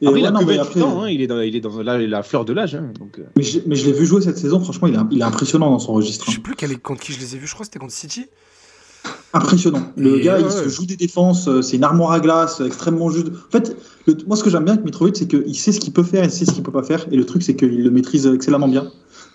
[0.00, 1.56] Et Après, il a non, que mais 28 après- ans, hein, il est dans, il
[1.56, 2.74] est dans la, la fleur de l'âge.
[2.74, 3.22] hein, donc, euh.
[3.36, 5.70] Mais je, mais je l'ai vu jouer cette saison, franchement, il est, il est impressionnant
[5.70, 6.26] dans son registre.
[6.26, 6.34] Je hein.
[6.34, 7.92] sais plus quel est, contre qui je les ai vus, je crois que c'était contre
[7.94, 8.26] City.
[9.32, 9.82] Impressionnant.
[9.96, 10.50] Le Et gars, ouais, il ouais.
[10.64, 13.28] se joue des défenses, euh, c'est une armoire à glace, euh, extrêmement juste.
[13.28, 15.92] En fait, le- moi, ce que j'aime bien avec Mitrovic, c'est qu'il sait ce qu'il
[15.92, 17.04] peut faire et il sait ce qu'il peut pas faire.
[17.10, 18.90] Et le truc, c'est qu'il le maîtrise excellemment bien.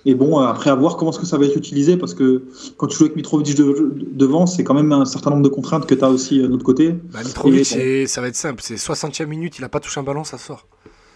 [0.05, 2.43] Et bon, euh, après, à voir comment est-ce que ça va être utilisé, parce que
[2.77, 5.85] quand tu joues avec Mitrovic de- devant, c'est quand même un certain nombre de contraintes
[5.85, 6.95] que tu as aussi euh, de l'autre côté.
[7.11, 7.65] Bah, Mitrovic,
[8.07, 8.61] ça va être simple.
[8.63, 10.65] C'est 60e minute, il a pas touché un ballon, ça sort.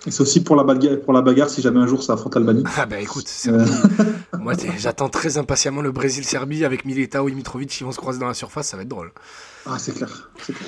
[0.05, 2.35] Et c'est aussi pour la, bagarre, pour la bagarre si jamais un jour ça affronte
[2.35, 2.63] l'Albanie.
[2.77, 3.63] Ah bah écoute, c'est- Euh.
[4.37, 8.27] moi j'attends très impatiemment le Brésil-Serbie avec Militao et Mitrovic qui vont se croiser dans
[8.27, 9.13] la surface, ça va être drôle.
[9.65, 10.29] Ah, c'est clair.
[10.45, 10.67] c'est clair.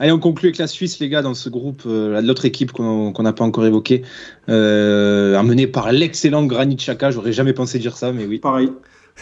[0.00, 3.12] Allez, on conclut avec la Suisse, les gars, dans ce groupe, euh, l'autre équipe qu'on
[3.20, 4.02] n'a pas encore évoquée,
[4.48, 7.10] euh, amenée par l'excellent Granit Xhaka.
[7.12, 8.38] J'aurais jamais pensé dire ça, mais oui.
[8.40, 8.70] Pareil.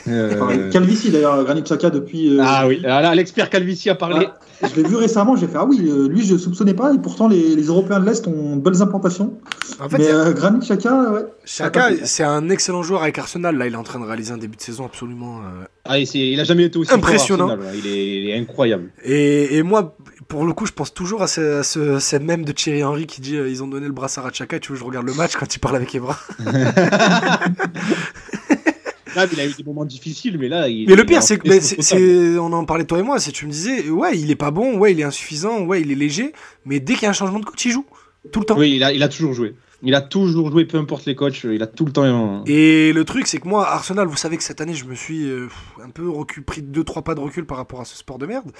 [0.08, 0.60] Euh, pareil.
[0.72, 2.38] Calvici, d'ailleurs, Granit Xhaka, depuis.
[2.38, 4.26] euh, Ah oui, là, l'expert Calvici a parlé.
[4.62, 6.98] Ah, je l'ai vu récemment, j'ai fait Ah oui, euh, lui je soupçonnais pas, et
[6.98, 9.34] pourtant les, les Européens de l'Est ont de belles implantations.
[9.78, 11.20] En fait, Mais euh, Granit Xhaka, ouais.
[11.44, 13.56] Chaka, c'est un excellent joueur avec Arsenal.
[13.58, 15.40] Là, il est en train de réaliser un début de saison absolument.
[15.40, 17.50] euh, Ah, et c'est- il a jamais été aussi Impressionnant.
[17.50, 18.90] Arsenal, il, est, il est incroyable.
[19.04, 19.94] Et, et moi,
[20.32, 23.06] pour le coup, je pense toujours à ce, à ce, cette même de Thierry Henry
[23.06, 24.56] qui dit euh, ils ont donné le brassard à Chaka.
[24.56, 26.18] Et tu veux, je regarde le match quand il parle avec Evra.
[29.14, 30.88] Là, il a eu des moments difficiles, mais là, il.
[30.88, 32.98] Mais le il pire, est c'est que en- mais c'est- c'est- on en parlait toi
[32.98, 33.18] et moi.
[33.20, 35.92] C'est tu me disais, ouais, il est pas bon, ouais, il est insuffisant, ouais, il
[35.92, 36.32] est léger.
[36.64, 37.84] Mais dès qu'il y a un changement de coach, il joue
[38.32, 38.56] tout le temps.
[38.56, 39.54] Oui, il a, il a toujours joué.
[39.84, 42.44] Il a toujours joué, peu importe les coachs, il a tout le temps.
[42.46, 45.28] Et le truc, c'est que moi, Arsenal, vous savez que cette année, je me suis
[45.28, 45.48] euh,
[45.82, 48.52] un peu recul, pris 2-3 pas de recul par rapport à ce sport de merde.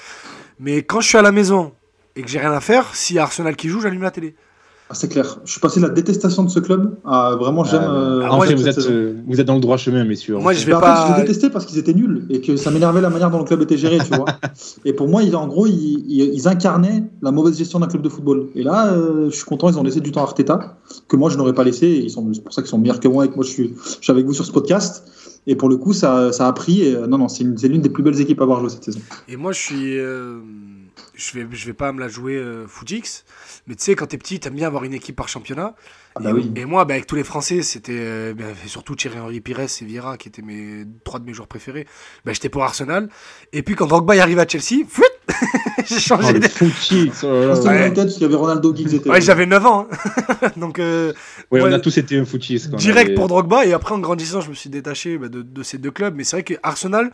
[0.59, 1.73] Mais quand je suis à la maison
[2.17, 4.35] et que j'ai rien à faire, si Arsenal qui joue, j'allume la télé.
[4.91, 5.39] Ah, c'est clair.
[5.47, 7.81] Je suis passé de la détestation de ce club à vraiment j'aime.
[7.83, 10.37] euh, Ah, fait, cette vous êtes, euh, vous êtes dans le droit chemin, messieurs.
[10.37, 11.17] Moi, je vais Mais en fait, je pas.
[11.17, 13.63] les détestais parce qu'ils étaient nuls et que ça m'énervait la manière dont le club
[13.63, 14.27] était géré, tu vois.
[14.85, 15.73] Et pour moi, ils, en gros, ils,
[16.09, 18.49] ils- ils incarnaient la mauvaise gestion d'un club de football.
[18.55, 20.77] Et là, euh, je suis content, ils ont laissé du temps à Arteta,
[21.09, 21.87] que moi, je n'aurais pas laissé.
[21.87, 23.51] Et ils sont, c'est pour ça qu'ils sont meilleurs que moi et que moi, je
[23.51, 25.05] suis, je suis avec vous sur ce podcast.
[25.47, 26.83] Et pour le coup, ça, ça a pris.
[26.83, 29.01] Et, euh, non, non, c'est l'une des plus belles équipes à avoir joué cette saison.
[29.27, 29.99] Et moi, je suis.
[31.15, 33.25] Je, vais, je vais pas me la jouer euh, Footix.
[33.67, 35.75] Mais tu sais, quand t'es petit, t'aimes bien avoir une équipe par championnat.
[36.15, 36.53] Ah bah et, oui.
[36.57, 39.67] et moi, bah, avec tous les Français, c'était euh, bah, surtout Thierry Henry Pires et
[39.85, 41.87] Vieira qui étaient mes trois de mes joueurs préférés.
[42.25, 43.09] Bah, j'étais pour Arsenal.
[43.53, 44.85] Et puis quand Drogba y arrive à Chelsea,
[45.87, 46.35] j'ai changé.
[46.35, 47.27] le de- Fouti, oh
[48.27, 48.73] avait Ronaldo
[49.07, 49.89] Ouais, j'avais 9 ans.
[49.91, 50.51] hein.
[50.59, 51.13] Donc euh,
[51.51, 52.25] Ouais, on a tous été un
[52.77, 53.65] direct avait- pour Drogba.
[53.65, 56.15] Et après, en grandissant, je me suis détaché bah, de, de ces deux clubs.
[56.15, 57.11] Mais c'est vrai que Arsenal.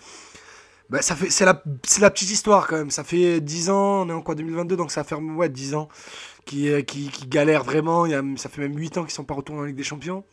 [0.90, 2.90] Bah, ça fait, c'est la, c'est la petite histoire quand même.
[2.90, 5.88] Ça fait 10 ans, on est en quoi 2022, donc ça fait ouais, 10 ans
[6.46, 8.06] qui, euh, qui, qui galèrent vraiment.
[8.06, 9.82] Il y a, ça fait même 8 ans qu'ils sont pas retournés en Ligue des
[9.82, 10.24] Champions.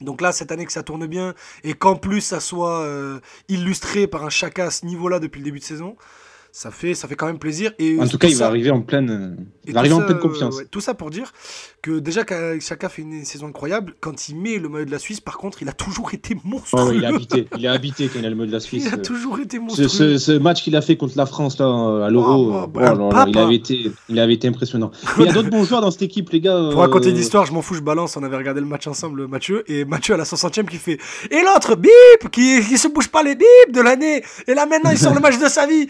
[0.00, 4.06] Donc là, cette année que ça tourne bien et qu'en plus ça soit euh, illustré
[4.06, 5.96] par un Chaka à ce niveau-là depuis le début de saison,
[6.52, 7.72] ça fait, ça fait quand même plaisir.
[7.78, 9.46] Et En tout cas, il va arriver en pleine,
[9.76, 10.56] en ça, pleine confiance.
[10.56, 11.32] ouais, tout ça pour dire
[11.82, 12.22] que déjà
[12.60, 15.62] Chaka fait une saison incroyable, quand il met le maillot de la Suisse, par contre,
[15.62, 16.82] il a toujours été monstrueux.
[16.90, 17.46] ouais, il est habité.
[17.58, 18.84] Il est habité quand il a le mot de la Suisse.
[18.86, 19.88] Il a toujours été monstrueux.
[19.88, 21.66] ce- ce match qu'il a fait contre la France là
[22.06, 24.90] à l'Euro, Oh, euh, bah, oh il avait été, il avait été impressionnant.
[25.18, 26.68] Mais il y a d'autres bons joueurs dans cette équipe, les gars.
[26.72, 28.16] Pour raconter euh, l'histoire, je m'en fous, je balance.
[28.16, 29.64] On avait regardé le match ensemble, Mathieu.
[29.70, 30.98] Et Mathieu, à la 60e, qui fait
[31.30, 34.22] Et l'autre, bip qui, qui se bouge pas les bips de l'année.
[34.46, 35.86] Et là, maintenant, il sort le match de sa vie.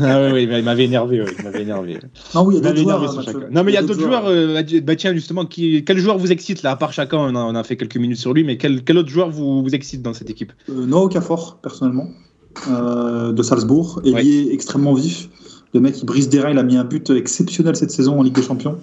[0.00, 1.98] Ah ouais, ouais, il m'avait énervé, ouais, il m'avait énervé.
[2.34, 3.02] Non, oui, il y a joueurs.
[3.02, 3.32] hein, sur Mathieu.
[3.40, 3.46] chacun.
[3.52, 4.26] Non, mais il y a d'autres joueurs.
[4.26, 7.38] euh, bah, tiens, justement, qui, quel joueur vous excite là À part chacun, on a,
[7.40, 10.02] on a fait quelques minutes sur lui, mais quel, quel autre joueur vous, vous excite
[10.02, 10.52] dans cette équipe?
[10.68, 12.08] Euh, Noah Okafor, personnellement,
[12.70, 14.10] euh, de Salzbourg, Ouais.
[14.20, 15.28] ailier extrêmement vif.
[15.72, 18.22] Le mec, il brise des reins, il a mis un but exceptionnel cette saison en
[18.22, 18.78] Ligue des Champions.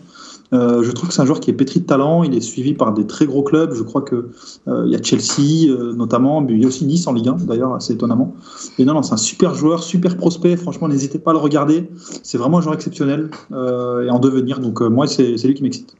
[0.54, 2.74] Euh, je trouve que c'est un joueur qui est pétri de talent, il est suivi
[2.74, 3.74] par des très gros clubs.
[3.74, 4.30] Je crois que
[4.68, 7.28] euh, il y a Chelsea euh, notamment, mais il y a aussi Nice en Ligue
[7.28, 8.34] 1 d'ailleurs, assez étonnamment.
[8.80, 10.56] Et non, non, c'est un super joueur, super prospect.
[10.56, 11.90] Franchement, n'hésitez pas à le regarder.
[12.24, 14.60] C'est vraiment un joueur exceptionnel euh, et en devenir.
[14.60, 15.96] Donc euh, moi, c'est lui qui m'excite.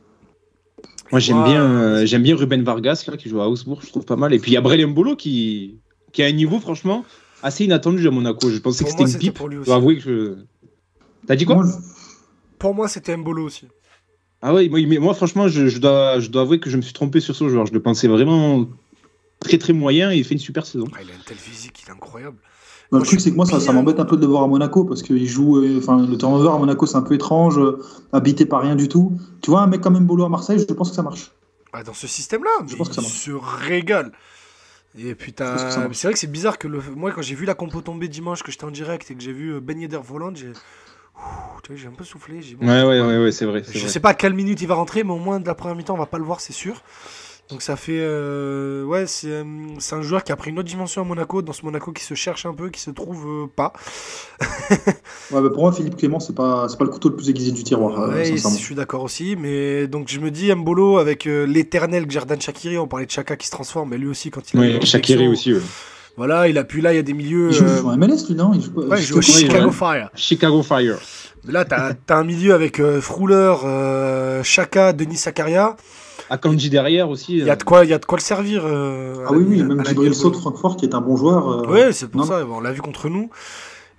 [1.12, 4.06] Moi, j'aime bien, euh, j'aime bien Ruben Vargas là, qui joue à Augsbourg, je trouve
[4.06, 4.34] pas mal.
[4.34, 5.78] Et puis il y a Brelem Bolo qui,
[6.12, 7.06] qui a un niveau franchement
[7.44, 8.50] assez inattendu à Monaco.
[8.50, 9.34] Je pensais Pour que c'était une pipe.
[9.36, 9.68] pour lui Je aussi.
[9.68, 10.34] dois avouer que je.
[11.28, 11.56] T'as dit quoi?
[11.56, 13.68] Moi, je- Pour moi, c'était Mbolo aussi.
[14.42, 16.82] Ah ouais, moi, mais moi franchement, je, je dois, je dois avouer que je me
[16.82, 17.66] suis trompé sur ce joueur.
[17.66, 18.68] Je le pensais vraiment
[19.40, 20.86] très très moyen et il fait une super saison.
[20.94, 22.38] Ah, il a une telle physique, il est incroyable.
[22.92, 24.86] Le Moi, truc, c'est que moi, ça, m'embête un peu de le voir à Monaco
[24.86, 25.58] parce qu'il joue.
[25.58, 27.80] euh, Enfin, le turnover à Monaco, c'est un peu étrange, euh,
[28.14, 29.12] habité par rien du tout.
[29.42, 31.32] Tu vois, un mec comme Mbolo à Marseille, je pense que ça marche.
[31.74, 33.14] Ah, dans ce système-là, Je pense que ça marche.
[33.14, 34.14] se régale.
[34.98, 35.98] Et marche.
[35.98, 36.82] C'est vrai que c'est bizarre que le...
[36.96, 39.34] moi, quand j'ai vu la compo tomber dimanche, que j'étais en direct et que j'ai
[39.34, 40.54] vu euh, Ben Yedder volant, j'ai...
[41.70, 42.42] Ouh, tu vois, j'ai un peu soufflé.
[42.42, 42.56] J'ai...
[42.56, 43.62] Ouais, ouais, ouais, ouais c'est vrai.
[43.66, 43.90] c'est Je vrai.
[43.90, 45.96] sais pas à quelle minute il va rentrer, mais au moins de la première mi-temps,
[45.96, 46.82] on va pas le voir, c'est sûr.
[47.50, 48.00] Donc ça fait...
[48.00, 49.44] euh, Ouais, c'est, euh,
[49.80, 52.04] c'est un joueur qui a pris une autre dimension à Monaco, dans ce Monaco qui
[52.04, 53.72] se cherche un peu, qui se trouve euh, pas.
[55.32, 57.52] Ouais, bah, pour moi, Philippe Clément, c'est pas, c'est pas le couteau le plus aiguisé
[57.52, 61.28] du tiroir, euh, Ouais, je suis d'accord aussi, mais donc je me dis Mbolo avec
[61.28, 64.54] euh, l'éternel Gjerdan Shakiri, on parlait de Chaka qui se transforme, mais lui aussi quand
[64.54, 65.54] il a Ouais, une Shakiri aussi.
[65.54, 65.60] ouais.
[66.16, 67.50] Voilà, il a pu là, il y a des milieux.
[67.52, 68.52] Il joue, euh, en MLS, lui, non?
[68.54, 69.70] Il joue, ouais, il joue au Chicago.
[69.72, 70.10] Fire.
[70.16, 70.98] Chicago Fire.
[71.48, 75.76] Là, t'as as un milieu avec euh, Frouler, euh, Chaka, Denis Zakaria.
[76.30, 77.38] Akanji derrière aussi.
[77.38, 78.64] Il y a de quoi, il y a de quoi le servir.
[78.66, 79.84] euh, Ah oui, oui, même.
[80.14, 81.50] Sow de Francfort qui est un bon joueur.
[81.50, 82.46] euh, Ouais, c'est pour non, ça.
[82.50, 83.30] On l'a vu contre nous.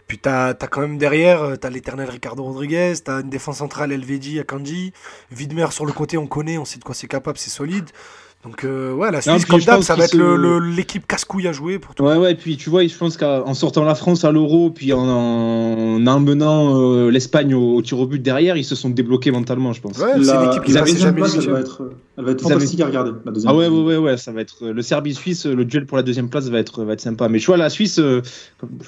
[0.06, 3.92] Puis t'as as quand même derrière, euh, t'as l'éternel Ricardo Rodriguez, t'as une défense centrale
[3.92, 4.92] LVD, Akanji,
[5.36, 7.90] Widmer sur le côté, on connaît, on sait de quoi c'est capable, c'est solide.
[8.44, 10.16] Donc euh, ouais, la Suisse, comme d'hab, ça va être
[10.76, 12.04] l'équipe casse-couille à jouer pour tout.
[12.04, 15.00] Ouais, ouais, puis tu vois, je pense qu'en sortant la France à l'Euro, puis en,
[15.08, 19.72] en emmenant euh, l'Espagne au, au tir au but derrière, ils se sont débloqués mentalement,
[19.72, 19.98] je pense.
[19.98, 21.82] Ouais, c'est La, une équipe qui deuxième jamais place, elle va être,
[22.16, 23.10] elle va être Ils avaient- fantastique à regarder.
[23.24, 25.96] La deuxième Ah ouais, ouais, ouais, ouais, ça va être le Serbie-Suisse, le duel pour
[25.96, 27.28] la deuxième place va être, va être sympa.
[27.28, 28.22] Mais je vois la Suisse, euh,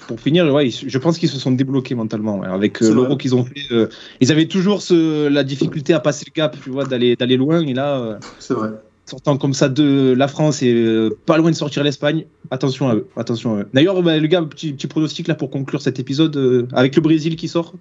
[0.07, 3.35] pour finir, ouais, je pense qu'ils se sont débloqués mentalement ouais, avec euh, l'Euro qu'ils
[3.35, 3.73] ont fait.
[3.73, 3.89] euh,
[4.21, 7.61] ils avaient toujours ce, la difficulté à passer le cap, tu vois, d'aller d'aller loin.
[7.67, 8.69] Et là, euh, C'est vrai.
[9.11, 12.95] Sortant comme ça de la France et euh, pas loin de sortir l'Espagne, attention à
[12.95, 13.09] eux.
[13.17, 13.69] Attention à eux.
[13.75, 17.03] D'ailleurs, bah, le gars, petit, petit pronostic là pour conclure cet épisode euh, avec le
[17.03, 17.75] Brésil qui sort.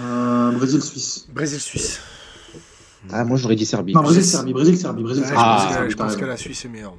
[0.00, 1.28] Euh, Brésil-Suisse.
[1.34, 2.00] Brésil-Suisse.
[3.10, 3.92] Ah, moi j'aurais dit Serbie.
[3.94, 5.36] Non, Brésil-Serbie, Brésil-Serbie, Brésil-Serbie.
[5.36, 6.26] je Ah, pense, que, je pense que ouais.
[6.28, 6.94] la Suisse est meilleure.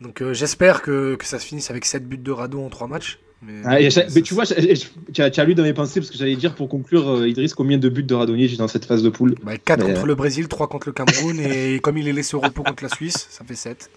[0.00, 2.86] Donc euh, j'espère que, que ça se finisse avec 7 buts de Rado en 3
[2.86, 3.18] matchs.
[3.42, 6.36] Mais, Ah, ça- mais tu vois, tu as, lu dans mes pensées parce que j'allais
[6.36, 9.34] dire pour conclure, euh, Idriss, combien de buts de Radonjic dans cette phase de poule
[9.42, 12.34] Bah, 4 Mais- contre le Brésil, 3 contre le Cameroun, et comme il est laissé
[12.36, 13.90] au repos contre la Suisse, ça fait 7.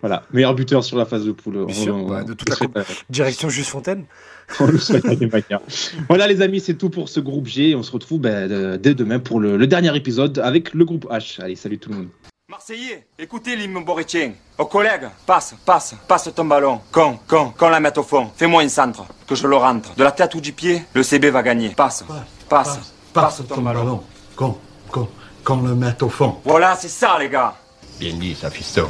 [0.03, 1.67] Voilà, meilleur buteur sur la phase de poule.
[1.73, 2.71] Sûr, bah, de toute la souhaite,
[3.11, 4.05] Direction Juste Fontaine.
[4.61, 5.61] on le souhaite des manières.
[6.09, 7.75] Voilà les amis, c'est tout pour ce groupe G.
[7.75, 11.41] On se retrouve ben, dès demain pour le, le dernier épisode avec le groupe H.
[11.43, 12.09] Allez, salut tout le monde.
[12.49, 14.31] Marseillais, écoutez l'hymne borétien.
[14.57, 16.81] Aux collègues, passe, passe, passe ton ballon.
[16.93, 18.31] Con, con, qu'on la mette au fond.
[18.37, 19.93] Fais-moi un centre, que je le rentre.
[19.97, 21.71] De la tête ou du pied, le CB va gagner.
[21.71, 22.05] Passe,
[22.49, 22.79] passe,
[23.13, 24.01] passe, ton, ballon.
[24.37, 24.57] Qu'on,
[24.93, 25.09] qu'on,
[25.43, 26.37] qu'on le mette au fond.
[26.45, 27.57] Voilà, c'est ça les gars.
[27.99, 28.87] Bien dit, ça, fiston.